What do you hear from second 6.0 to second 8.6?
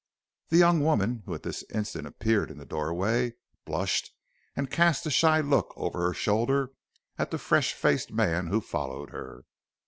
her shoulder at the fresh faced man